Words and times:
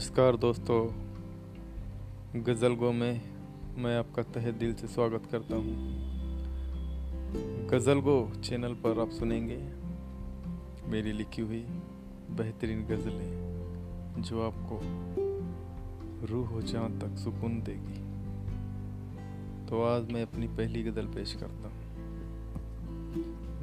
नमस्कार 0.00 0.36
दोस्तों। 0.36 0.76
गज़ल 2.44 2.74
गो 2.74 2.92
में 2.92 3.20
मैं 3.78 3.98
आपका 3.98 4.22
तहे 4.22 4.52
दिल 4.52 4.74
से 4.74 4.86
स्वागत 4.86 5.26
करता 5.32 5.56
हूँ। 5.56 5.74
गज़ल 7.68 8.00
गो 8.00 8.32
चैनल 8.44 8.74
पर 8.74 9.00
आप 9.00 9.10
सुनेंगे 9.10 9.58
मेरी 10.90 11.12
लिखी 11.12 11.42
हुई 11.42 11.60
बेहतरीन 12.30 12.80
गज़लें, 12.84 14.22
जो 14.22 14.42
आपको 14.42 14.80
रूह 16.26 16.48
हो 16.48 16.62
जहाँ 16.62 16.90
तक 16.98 17.18
सुकून 17.18 17.60
देगी। 17.60 18.00
तो 19.68 19.82
आज 19.82 20.10
मैं 20.12 20.22
अपनी 20.22 20.48
पहली 20.48 20.82
गज़ल 20.82 21.06
पेश 21.06 21.34
करता 21.34 21.68
हूँ, 21.68 21.84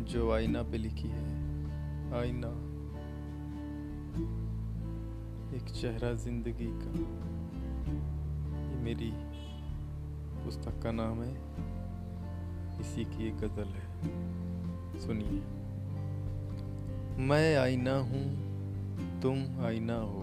जो 0.05 0.31
आईना 0.31 0.63
पे 0.63 0.77
लिखी 0.77 1.07
है, 1.07 1.27
आईना। 2.13 2.66
एक 5.57 5.63
चेहरा 5.63 6.13
ज़िंदगी 6.13 6.69
का। 6.69 6.91
ये 8.61 8.75
मेरी 8.75 9.11
पुस्तक 10.45 10.81
का 10.83 10.91
नाम 10.91 11.23
है। 11.23 11.33
इसी 12.81 13.05
की 13.05 13.27
एक 13.27 13.37
गज़ल 13.37 13.63
है। 13.63 14.01
सुनिए। 14.99 15.41
मैं 17.27 17.57
आईना 17.57 17.97
हूँ, 17.97 18.23
तुम 19.21 19.65
आईना 19.65 19.95
हो। 19.95 20.21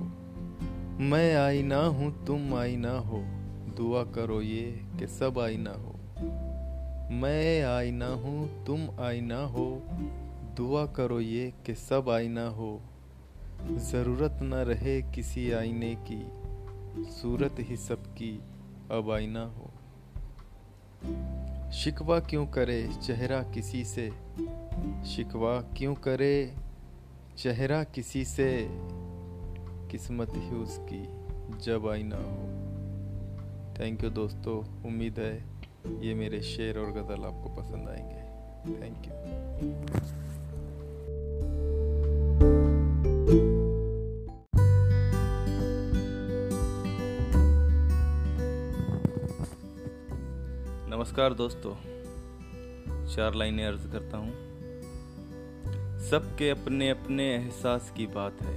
मैं 1.01 1.37
आईना 1.37 1.77
हूँ, 1.77 2.27
तुम 2.27 2.55
आईना 2.55 2.92
हो। 2.92 3.19
दुआ 3.77 4.05
करो 4.05 4.42
ये 4.42 4.83
कि 4.98 5.06
सब 5.06 5.39
आईना 5.39 5.70
हो। 5.70 6.01
मैं 7.14 7.62
आईना 7.62 8.06
हूँ, 8.06 8.64
तुम 8.64 9.01
आईना 9.01 9.39
हो। 9.39 9.83
दुआ 10.56 10.86
करो 10.86 11.20
ये 11.20 11.55
कि 11.67 11.75
सब 11.75 12.11
आईना 12.11 12.47
हो। 12.47 12.83
ज़रूरत 13.62 14.38
न 14.42 14.55
रहे 14.55 15.02
किसी 15.02 15.52
आईने 15.52 15.94
की, 15.94 16.28
सूरत 17.10 17.56
ही 17.58 17.77
सबकी 17.77 18.41
अब 18.91 19.11
आईना 19.11 19.42
हो। 19.42 19.70
शिकवा 21.72 22.20
क्यों 22.20 22.46
करे 22.46 22.91
चेहरा 23.02 23.42
किसी 23.42 23.84
से? 23.84 24.11
शिकवा 25.06 25.61
क्यों 25.61 25.94
करे 25.94 26.55
चेहरा 27.36 27.84
किसी 27.84 28.24
से? 28.24 28.69
किस्मत 29.91 30.28
ही 30.34 30.50
उसकी 30.50 31.08
जब 31.58 31.89
आईना 31.89 32.16
हो। 32.16 32.64
थैंक 33.80 34.05
यू 34.05 34.11
दोस्तों, 34.11 34.83
उम्मीद 34.84 35.18
है 35.18 35.44
ये 36.00 36.14
मेरे 36.14 36.42
शेर 36.42 36.78
और 36.78 36.91
गज़ल 36.91 37.24
आपको 37.24 37.48
पसंद 37.48 37.89
आएँगे। 37.89 38.24
थैंक 38.83 39.06
यू 39.06 40.23
नमस्कार 51.15 51.34
दोस्तों, 51.34 51.75
चार 53.07 53.34
लाइनें 53.34 53.67
अर्ज़ 53.67 53.89
करता 53.89 54.17
हूँ। 54.17 54.31
सबके 56.01 56.48
अपने 56.51 56.91
अपने 56.91 57.34
एहसास 57.34 57.93
की 57.97 58.07
बात 58.07 58.43
है। 58.43 58.57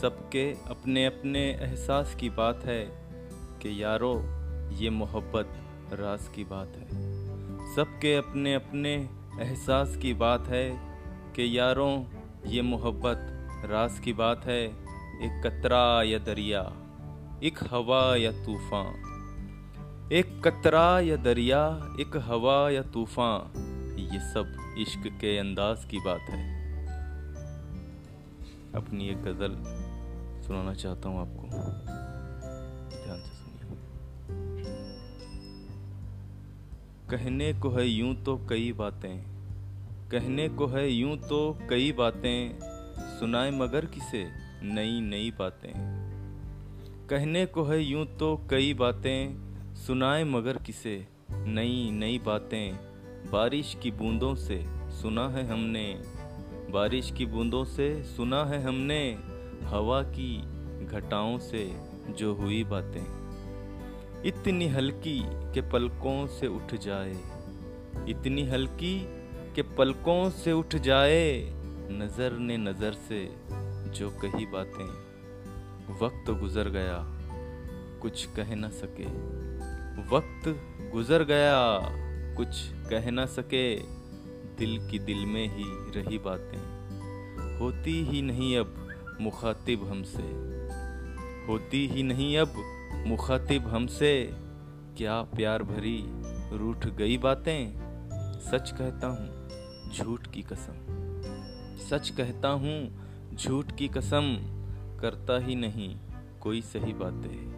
सबके 0.00 0.52
अपने 0.70 1.06
अपने 1.06 1.40
एहसास 1.40 2.14
की 2.14 2.30
बात 2.30 2.64
है 2.64 2.84
कि 3.62 3.82
यारो, 3.82 4.24
ये 4.72 4.90
मोहब्बत 4.90 5.48
राज 5.92 6.28
की 6.34 6.44
बात 6.44 6.72
है। 6.76 6.88
सबके 7.74 8.14
अपने 8.16 8.54
अपने 8.54 8.94
एहसास 9.40 9.96
की 9.96 10.14
बात 10.14 10.48
है 10.48 10.70
कि 11.36 11.58
यारों, 11.58 12.04
ये 12.46 12.62
मोहब्बत 12.62 13.26
राज 13.64 13.98
की 13.98 14.12
बात 14.12 14.44
है। 14.44 14.64
एक 15.20 15.42
कतरा 15.46 16.02
या 16.02 16.18
दरिया, 16.18 16.62
एक 17.42 17.58
हवा 17.70 18.16
या 18.16 18.32
तूफ़ान। 18.32 19.09
एक 20.12 20.30
कतरा 20.44 21.00
या 21.00 21.16
दरिया, 21.16 21.58
एक 22.00 22.16
हवा 22.16 22.70
या 22.70 22.82
तूफ़ान, 22.82 23.58
ये 24.12 24.18
सब 24.20 24.74
इश्क 24.78 25.02
के 25.20 25.36
अंदाज 25.38 25.84
की 25.84 25.98
बात 25.98 26.20
है। 26.20 26.38
अपनी 28.74 29.08
एक 29.08 29.22
गज़ल 29.22 29.54
सुनाना 30.42 30.74
चाहता 30.74 31.08
हूँ 31.08 31.20
आपको। 31.20 31.46
ध्यान 32.96 33.20
से 33.20 33.34
सुनिए। 33.34 33.76
कहने 37.10 37.52
को 37.52 37.70
है 37.70 37.86
यूँ 37.86 38.14
तो 38.24 38.36
कई 38.50 38.72
बातें, 38.72 39.22
कहने 40.10 40.48
को 40.48 40.66
है 40.66 40.88
यूँ 40.88 41.16
तो 41.18 41.38
कई 41.70 41.92
बातें, 41.92 42.58
सुनाए 43.20 43.50
मगर 43.50 43.86
किसे 43.86 44.24
नई 44.62 45.00
नई 45.00 45.30
बातें। 45.38 45.72
कहने 47.10 47.46
को 47.46 47.64
है 47.64 47.80
यूँ 47.82 48.04
तो 48.16 48.36
कई 48.50 48.74
बातें 48.74 49.49
सुनाए 49.86 50.24
मगर 50.24 50.56
किसे? 50.56 51.06
नई 51.30 51.90
नई 51.90 52.18
बातें। 52.18 52.74
बारिश 53.30 53.76
की 53.82 53.90
बूंदों 53.90 54.34
से 54.34 54.64
सुना 54.90 55.28
है 55.28 55.46
हमने। 55.46 56.02
बारिश 56.70 57.10
की 57.10 57.26
बूंदों 57.26 57.64
से 57.64 58.02
सुना 58.02 58.44
है 58.44 58.62
हमने। 58.62 59.18
हवा 59.62 60.02
की 60.02 60.42
घटाओं 60.86 61.38
से 61.38 61.76
जो 62.10 62.34
हुई 62.34 62.64
बातें। 62.64 63.04
इतनी 64.22 64.68
हल्की 64.68 65.22
के 65.26 65.60
पलकों 65.60 66.26
से 66.26 66.46
उठ 66.46 66.74
जाए। 66.74 67.16
इतनी 68.08 68.48
हल्की 68.48 69.00
के 69.54 69.62
पलकों 69.62 70.30
से 70.30 70.52
उठ 70.52 70.76
जाए। 70.76 71.52
नज़र 71.90 72.32
ने 72.32 72.56
नज़र 72.56 72.92
से 72.92 73.36
जो 73.90 74.10
कही 74.10 74.46
बातें। 74.46 74.88
वक्त 75.98 76.30
गुजर 76.30 76.68
गया, 76.68 76.98
कुछ 78.00 78.26
कह 78.26 78.54
न 78.54 78.68
सके। 78.68 79.49
वक्त 80.12 80.48
गुजर 80.92 81.24
गया, 81.24 81.80
कुछ 82.36 82.48
कह 82.90 83.10
ना 83.10 83.26
सके। 83.26 83.76
दिल 84.58 84.90
की 84.90 84.98
दिल 84.98 85.26
में 85.26 85.48
ही 85.48 85.64
रही 86.00 86.18
बातें। 86.18 86.80
होती 87.58 88.04
ही 88.04 88.22
नहीं 88.22 88.56
अब 88.56 88.88
मुखातिब 89.20 89.88
हमसे। 89.88 90.22
होती 91.46 91.86
ही 91.86 92.02
नहीं 92.02 92.38
अब 92.38 92.52
मुखातिब 93.06 93.68
हमसे। 93.68 94.30
क्या 94.96 95.22
प्यार 95.22 95.62
भरी 95.62 96.04
रूठ 96.56 96.86
गई 96.86 97.18
बातें? 97.18 97.72
सच 98.40 98.70
कहता 98.70 99.06
हूँ, 99.06 99.48
झूठ 99.94 100.26
की 100.26 100.42
कसम। 100.42 100.74
सच 101.90 102.10
कहता 102.10 102.48
हूँ, 102.48 103.00
झूठ 103.34 103.72
की 103.72 103.88
कसम। 103.88 104.36
करता 105.00 105.38
ही 105.38 105.54
नहीं, 105.54 105.96
कोई 106.40 106.60
सही 106.60 106.92
बातें। 106.92 107.50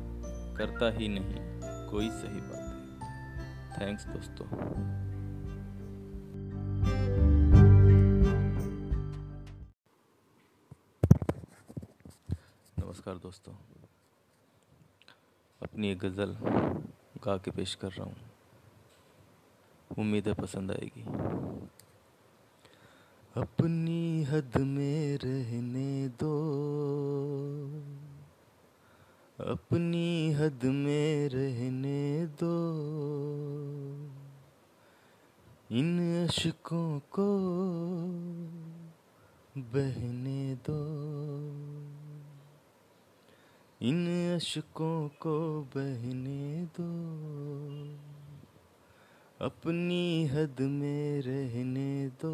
करता 0.57 0.91
ही 0.91 1.09
नहीं। 1.09 1.52
कोई 1.93 2.11
सही 2.11 2.41
बात 2.41 2.59
है 2.59 3.81
थैंक्स 3.81 4.05
दोस्तों। 4.05 4.47
नमस्कार, 12.87 13.15
दोस्तों। 13.15 13.53
अपनी 15.63 15.91
एक 15.91 15.99
गज़ल 15.99 16.37
गा 17.25 17.37
के 17.37 17.51
पेश 17.51 17.75
कर 17.75 17.91
रहा 17.93 18.05
हूँ। 18.05 18.17
उम्मीद 19.99 20.29
है 20.29 20.35
पसंद 20.35 20.71
आएगी। 20.71 21.03
अपनी 23.41 24.23
हद 24.23 24.57
में 24.57 25.19
रहने 25.25 26.09
दो। 26.09 26.53
अपनी 29.47 30.33
हद 30.33 30.65
में 30.65 31.29
रहने 31.29 32.27
दो। 32.27 32.77
इन 35.71 36.25
अशकों 36.25 36.99
को 36.99 37.39
बहने 39.57 40.55
दो। 40.55 40.87
इन 43.83 44.35
अशकों 44.37 45.09
को 45.09 45.63
बहने 45.63 46.69
दो। 46.81 46.93
अपनी 49.47 50.27
हद 50.27 50.57
में 50.61 51.23
रहने 51.23 52.09
दो। 52.09 52.33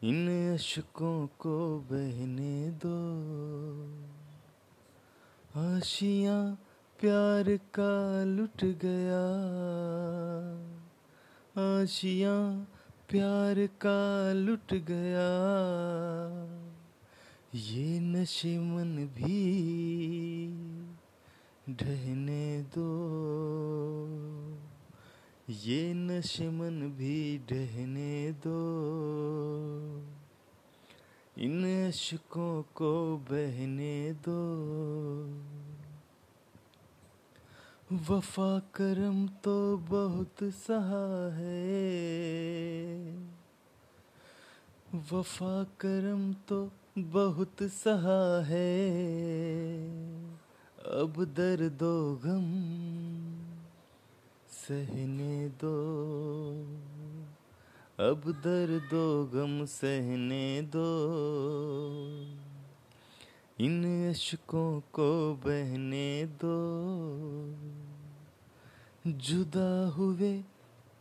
इन 0.03 0.53
अशकों 0.53 1.27
को 1.27 1.79
बहने 1.79 2.69
दो। 2.71 3.01
आशियाँ 5.57 6.53
प्यार 6.99 7.57
का 7.79 8.23
लुट 8.23 8.63
गया। 8.63 9.23
आशिया 11.61 12.65
प्यार 13.09 13.67
का 13.85 14.33
लुट 14.33 14.73
गया। 14.73 15.29
ये 17.55 17.99
नशे 17.99 18.59
मन 18.59 18.97
भी 19.07 19.43
ढहने 21.69 22.61
दो। 22.61 22.87
ये 25.49 25.93
नशे 25.93 26.49
मन 26.49 26.95
भी 26.97 27.37
ढहने 27.37 28.31
दो। 28.31 28.61
इन 31.41 31.87
अशकों 31.87 32.63
को 32.75 33.17
बहने 33.17 34.13
दो। 34.13 34.41
वफा 37.93 38.59
करम 38.59 39.27
तो 39.27 39.77
बहुत 39.77 40.43
सहा 40.43 41.33
है। 41.33 41.73
वफा 45.13 45.63
करम 45.63 46.33
तो 46.33 46.71
बहुत 46.97 47.63
सहा 47.63 48.43
है। 48.45 48.99
अब 50.77 51.25
दर्दो 51.25 52.15
गम 52.25 52.47
सहने 54.49 55.49
दो। 55.49 55.73
अब 58.01 58.21
दर्दो 58.31 59.25
गम 59.25 59.65
सहने 59.65 60.61
दो। 60.61 61.07
इन 63.59 64.09
अशकों 64.09 64.79
को 64.79 65.35
बहने 65.35 66.25
दो। 66.25 66.55
जुदा 69.07 69.87
हुए 69.87 70.43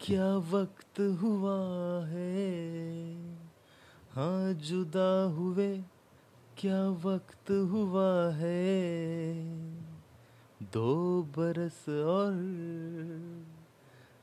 क्या 0.00 0.36
वक्त 0.36 1.00
हुआ 1.00 1.58
है? 2.06 2.54
हाँ 4.12 4.52
जुदा 4.52 5.24
हुए 5.24 5.78
क्या 6.58 6.90
वक्त 6.90 7.50
हुआ 7.50 8.30
है? 8.30 9.34
दो 10.62 11.22
बरस 11.22 11.88
और 11.88 12.34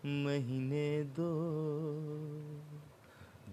महीने 0.06 1.04
दो। 1.04 1.48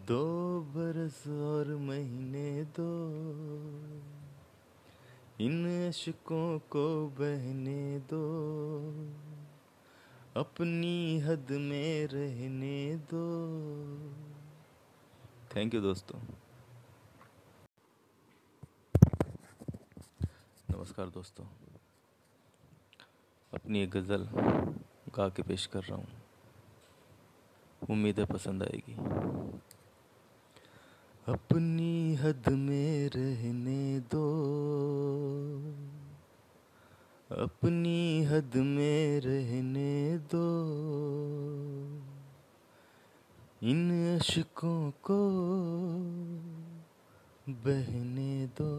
दो 0.04 0.60
बरस 0.60 1.26
और 1.28 1.76
महीने 1.76 2.64
दो। 2.64 3.10
इन 5.40 5.88
अशकों 5.88 6.58
को 6.58 7.08
बहने 7.08 7.98
दो। 7.98 8.24
अपनी 10.40 11.18
हद 11.18 11.46
में 11.50 12.06
रहने 12.06 12.96
दो। 12.96 13.48
थैंक 15.56 15.74
यू 15.74 15.80
दोस्तों। 15.80 16.20
नमस्कार, 20.70 21.06
दोस्तों। 21.06 21.44
अपनी 23.54 23.82
एक 23.82 23.90
गज़ल 23.90 24.28
गा 25.16 25.28
के 25.28 25.42
पेश 25.42 25.66
कर 25.66 25.82
रहा 25.82 25.96
हूँ। 25.96 26.08
उम्मीद 27.90 28.20
है 28.20 28.26
पसंद 28.26 28.62
आएगी। 28.62 28.96
अपनी 31.28 32.14
हद 32.14 32.48
में 32.48 33.10
रहने 33.16 34.00
दो। 34.00 34.24
अपनी 37.30 38.24
हद 38.24 38.50
में 38.56 39.20
रहने 39.20 40.18
दो। 40.18 40.66
इन 43.62 44.16
अशकों 44.16 44.90
को 44.90 45.30
बहने 47.48 48.46
दो। 48.46 48.78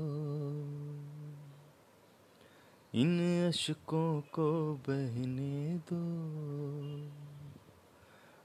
इन 2.94 3.48
अशकों 3.48 4.21
को 4.21 4.75
बहने 4.75 5.77
दो। 5.77 6.15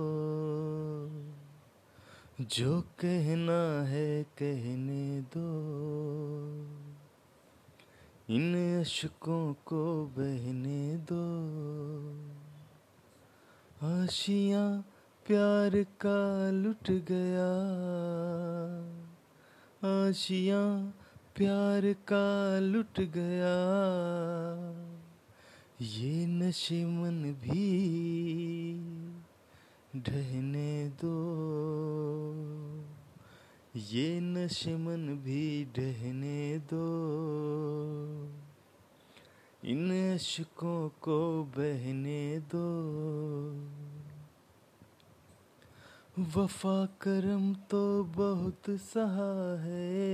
जो 2.41 2.81
कहना 2.81 3.83
है, 3.83 4.23
कहने 4.23 5.21
दो। 5.21 5.63
इन 8.31 8.81
अशकों 8.81 9.55
को 9.67 10.07
बहने 10.07 10.97
दो। 10.97 11.39
आशिया 13.83 14.85
प्यार 15.27 15.83
का 16.05 16.51
लुट 16.51 16.91
गया। 16.91 17.51
आशिया 20.09 20.93
प्यार 21.37 21.93
का 21.93 22.59
लुट 22.59 23.01
गया। 23.01 23.55
ये 25.83 26.27
नशे 26.27 26.85
मन 26.85 27.33
भी 27.33 27.81
ढहने 29.97 30.89
दो। 30.89 31.35
ये 33.77 34.21
नशे 34.21 34.77
मन 34.77 35.09
भी 35.09 35.65
ढहने 35.65 36.59
दो। 36.59 37.09
इन 39.65 40.15
अशकों 40.15 40.89
को 40.89 41.45
बहने 41.45 42.39
दो। 42.39 43.28
वफा 46.19 46.87
करम 46.87 47.55
तो 47.55 48.05
बहुत 48.05 48.63
सहा 48.71 49.57
है। 49.61 50.09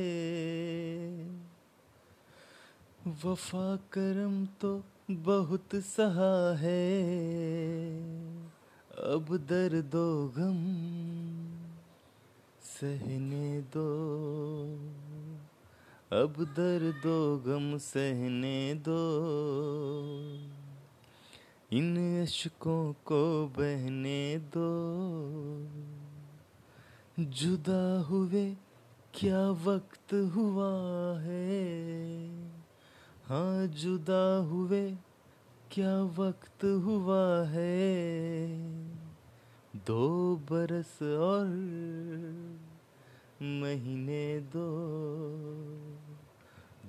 वफा 3.24 3.76
करम 3.76 4.46
तो 4.60 4.84
बहुत 5.10 5.74
सहा 5.74 6.56
है। 6.56 7.02
अब 8.90 9.36
दर्दो 9.36 10.32
गम 10.36 10.60
सहने 12.62 13.60
दो। 13.60 13.88
अब 16.12 16.44
दर्दो 16.44 17.38
गम 17.38 17.78
सहने 17.78 18.74
दो। 18.74 19.00
इन 21.74 22.22
अशकों 22.22 22.92
को 22.92 23.48
बहने 23.48 24.38
दो। 24.38 24.68
जुदा 27.24 28.00
हुए 28.00 28.56
क्या 29.14 29.50
वक्त 29.50 30.14
हुआ 30.14 30.70
है? 31.18 32.26
हाँ 33.24 33.66
जुदा 33.66 34.36
हुए 34.36 34.96
क्या 35.70 36.02
वक्त 36.02 36.64
हुआ 36.64 37.44
है? 37.44 38.48
दो 39.76 40.36
बरस 40.36 41.02
और 41.02 41.46
महीने 43.42 44.40
दो। 44.40 44.88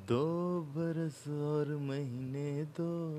दो 0.07 0.61
बरस 0.61 1.27
और 1.27 1.77
महीने 1.77 2.63
दो। 2.63 3.15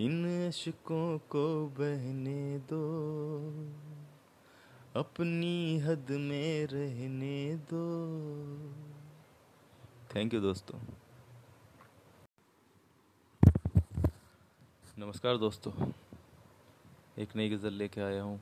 इन 0.00 0.46
अशकों 0.48 1.18
को 1.18 1.66
बहने 1.66 2.58
दो। 2.58 2.78
अपनी 5.00 5.78
हद 5.78 6.06
में 6.10 6.66
रहने 6.66 7.56
दो। 7.56 7.84
थैंक 10.16 10.34
यू 10.34 10.40
दोस्तों। 10.40 10.78
नमस्कार, 14.98 15.36
दोस्तों। 15.36 15.92
एक 17.18 17.36
नई 17.36 17.48
गज़ल 17.48 17.72
लेके 17.72 18.00
आया 18.00 18.22
हूँ। 18.22 18.40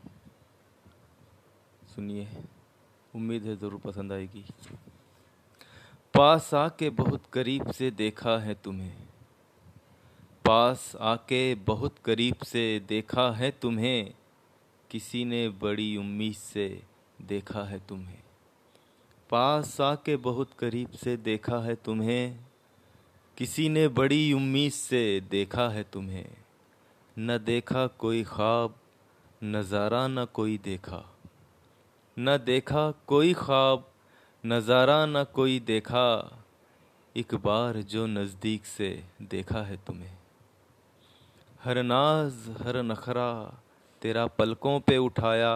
सुनिए। 1.95 2.29
उम्मीद 3.15 3.45
है 3.45 3.57
ज़रूर 3.57 3.81
पसंद 3.81 4.13
आएगी। 4.13 4.45
पास 6.15 6.55
आके 6.55 6.91
बहुत 6.91 7.23
करीब 7.33 7.71
से 7.71 7.91
देखा 7.91 8.39
है 8.39 8.55
तुम्हें। 8.55 9.02
पास 10.47 10.97
आके 11.01 11.55
बहुत 11.55 11.95
करीब 12.05 12.35
से 12.37 12.81
देखा 12.89 13.31
है 13.33 13.51
तुम्हें। 13.51 14.15
किसी 14.91 15.25
ने 15.25 15.49
बड़ी 15.49 15.97
उम्मीद 15.97 16.35
से 16.35 16.83
देखा 17.23 17.63
है 17.65 17.81
तुम्हें। 17.89 18.19
पास 19.31 19.81
आके 19.81 20.17
बहुत 20.17 20.51
करीब 20.59 20.91
से 20.91 21.17
देखा 21.17 21.59
है 21.59 21.75
तुम्हें। 21.75 22.39
किसी 23.39 23.69
ने 23.69 23.89
बड़ी 23.89 24.33
उम्मीद 24.33 24.73
से 24.73 25.21
देखा 25.31 25.69
है 25.69 25.85
तुम्हें। 25.93 26.27
न 27.19 27.39
देखा 27.39 27.87
कोई 27.87 28.23
ख्वाब, 28.23 28.75
नज़ारा 29.45 30.09
न 30.09 30.25
कोई 30.25 30.59
देखा। 30.59 31.05
न 32.19 32.37
देखा 32.37 32.91
कोई 33.07 33.35
ख्वाब, 33.35 33.89
नज़ारा 34.47 35.07
न 35.07 35.25
कोई 35.25 35.61
देखा। 35.61 36.39
एक 37.17 37.35
बार 37.35 37.77
जो 37.77 38.07
नज़दीक 38.07 38.67
से 38.67 39.05
देखा 39.23 39.63
है 39.63 39.77
तुम्हें। 39.77 40.22
हर 41.63 41.83
नाज 41.83 42.33
हर 42.61 42.77
नखरा 42.83 43.31
तेरा 44.03 44.27
पलकों 44.27 44.79
पे 44.81 44.97
उठाया। 44.99 45.51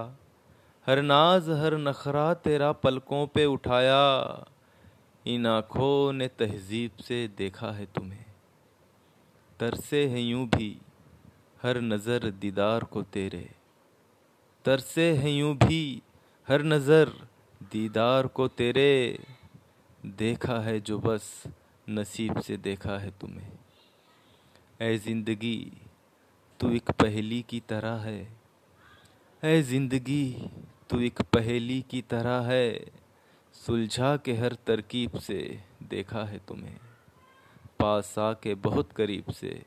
हर 0.87 1.01
नाज 1.03 1.49
हर 1.61 1.77
नखरा 1.79 2.27
तेरा 2.35 2.71
पलकों 2.73 3.27
पे 3.27 3.45
उठाया। 3.45 4.03
इन 5.27 5.47
आँखों 5.47 6.13
ने 6.13 6.29
तहजीब 6.29 7.03
से 7.03 7.19
देखा 7.29 7.71
है 7.73 7.87
तुम्हें। 7.87 8.25
तरसे 9.61 10.07
हैं 10.07 10.21
यूँ 10.21 10.47
भी 10.49 10.69
हर 11.63 11.81
नज़र 11.81 12.31
दीदार 12.41 12.85
को 12.85 13.03
तेरे। 13.03 13.49
तरसे 14.65 15.11
हैं 15.13 15.31
यूँ 15.31 15.55
भी 15.57 16.03
हर 16.49 16.63
नज़र 16.65 17.13
दीदार 17.73 18.27
को 18.27 18.49
तेरे। 18.49 19.19
देखा 20.17 20.61
है 20.61 20.79
जो 20.81 20.99
बस 20.99 21.43
नसीब 21.91 22.41
से 22.41 22.57
देखा 22.57 22.99
है 22.99 23.11
तुम्हें। 23.21 23.53
ऐ 24.83 24.97
ज़िंदगी 24.99 25.59
तू 26.61 26.71
एक 26.71 26.91
पहेली 26.91 27.45
की 27.49 27.61
तरह 27.61 27.95
है। 27.95 28.29
ऐ 29.45 29.63
ज़िंदगी, 29.63 30.51
तू 30.91 31.01
एक 31.01 31.23
पहेली 31.23 31.85
की 31.91 32.03
तरह 32.03 32.41
है। 32.41 32.87
सुलझा 33.53 34.17
के 34.17 34.33
हर 34.33 34.57
तरकीब 34.67 35.19
से 35.19 35.61
देखा 35.83 36.25
है 36.25 36.39
तुम्हें। 36.49 36.77
पास 37.81 38.19
आके 38.19 38.55
बहुत 38.55 38.93
करीब 38.93 39.31
से 39.31 39.63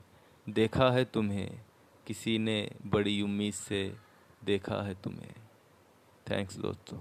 देखा 0.48 0.90
है 0.90 1.04
तुम्हें। 1.04 1.60
किसी 2.06 2.38
ने 2.38 2.70
बड़ी 2.86 3.22
उम्मीद 3.22 3.54
से 3.54 3.96
देखा 4.44 4.82
है 4.82 4.94
तुम्हें। 4.94 5.34
थैंक्स 6.30 6.56
दोस्तों। 6.56 6.98